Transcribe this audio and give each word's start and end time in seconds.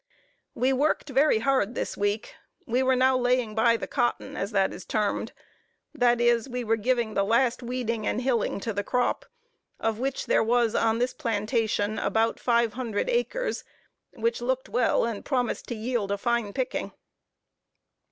We 0.55 0.73
worked 0.73 1.09
very 1.11 1.37
hard 1.37 1.75
this 1.75 1.95
week. 1.95 2.33
We 2.65 2.81
were 2.81 2.95
now 2.95 3.15
laying 3.15 3.53
by 3.53 3.77
the 3.77 3.85
cotton, 3.85 4.35
as 4.35 4.51
it 4.51 4.73
is 4.73 4.83
termed; 4.83 5.31
that 5.93 6.19
is, 6.19 6.49
we 6.49 6.63
were 6.63 6.75
giving 6.75 7.13
the 7.13 7.23
last 7.23 7.61
weeding 7.61 8.07
and 8.07 8.19
hilling 8.19 8.59
to 8.61 8.73
the 8.73 8.83
crop, 8.83 9.27
of 9.79 9.99
which 9.99 10.25
there 10.25 10.41
was, 10.43 10.73
on 10.73 10.97
this 10.97 11.13
plantation, 11.13 11.99
about 11.99 12.39
five 12.39 12.73
hundred 12.73 13.11
acres, 13.11 13.63
which 14.13 14.41
looked 14.41 14.69
well, 14.69 15.05
and 15.05 15.23
promised 15.23 15.67
to 15.67 15.75
yield 15.75 16.11
a 16.11 16.17
fine 16.17 16.51
picking. 16.51 16.93